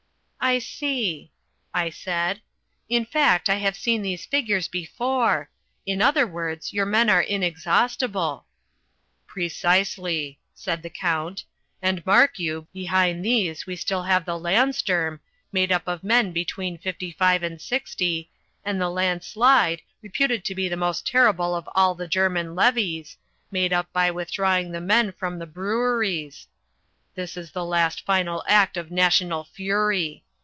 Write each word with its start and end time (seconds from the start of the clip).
"I 0.43 0.57
see," 0.57 1.31
I 1.71 1.91
said. 1.91 2.41
"In 2.89 3.05
fact, 3.05 3.47
I 3.47 3.55
have 3.57 3.75
seen 3.77 4.01
these 4.01 4.25
figures 4.25 4.67
before. 4.67 5.51
In 5.85 6.01
other 6.01 6.25
words, 6.25 6.73
your 6.73 6.85
men 6.87 7.09
are 7.11 7.21
inexhaustible." 7.21 8.47
"Precisely," 9.27 10.39
said 10.55 10.81
the 10.81 10.89
Count, 10.89 11.43
"and 11.79 12.03
mark 12.07 12.39
you, 12.39 12.67
behind 12.73 13.23
these 13.23 13.67
we 13.67 13.75
still 13.75 14.01
have 14.01 14.25
the 14.25 14.37
Landsturm, 14.37 15.19
made 15.51 15.71
up 15.71 15.87
of 15.87 16.03
men 16.03 16.31
between 16.31 16.79
fifty 16.79 17.11
five 17.11 17.43
and 17.43 17.61
sixty, 17.61 18.31
and 18.65 18.81
the 18.81 18.89
Landslide, 18.89 19.83
reputed 20.01 20.43
to 20.45 20.55
be 20.55 20.67
the 20.67 20.75
most 20.75 21.05
terrible 21.05 21.55
of 21.55 21.69
all 21.75 21.93
the 21.93 22.07
German 22.07 22.55
levies, 22.55 23.15
made 23.51 23.71
up 23.71 23.93
by 23.93 24.09
withdrawing 24.09 24.71
the 24.71 24.81
men 24.81 25.13
from 25.13 25.37
the 25.37 25.45
breweries. 25.47 26.47
That 27.13 27.37
is 27.37 27.51
the 27.51 27.63
last 27.63 28.03
final 28.03 28.43
act 28.47 28.75
of 28.75 28.89
national 28.89 29.43
fury. 29.43 30.23